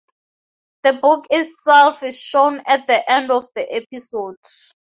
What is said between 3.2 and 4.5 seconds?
of the episode.